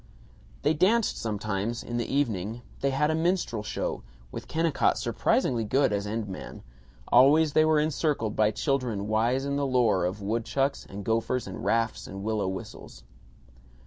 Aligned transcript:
They 0.63 0.73
danced 0.73 1.15
sometimes, 1.19 1.83
in 1.83 1.97
the 1.97 2.11
evening; 2.11 2.63
they 2.79 2.89
had 2.89 3.11
a 3.11 3.13
minstrel 3.13 3.61
show, 3.61 4.01
with 4.31 4.47
Kennicott 4.47 4.97
surprisingly 4.97 5.63
good 5.63 5.93
as 5.93 6.07
end 6.07 6.27
man; 6.27 6.63
always 7.09 7.53
they 7.53 7.65
were 7.65 7.79
encircled 7.79 8.35
by 8.35 8.49
children 8.49 9.07
wise 9.07 9.45
in 9.45 9.57
the 9.57 9.67
lore 9.67 10.05
of 10.05 10.19
woodchucks 10.19 10.87
and 10.89 11.05
gophers 11.05 11.45
and 11.45 11.63
rafts 11.63 12.07
and 12.07 12.23
willow 12.23 12.47
whistles. 12.47 13.03